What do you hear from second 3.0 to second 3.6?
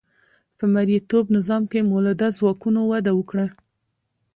وکړه.